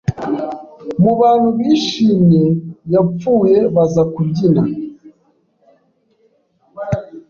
[1.01, 2.43] mubantu bishimye
[2.93, 4.63] yapfuye bazakubyina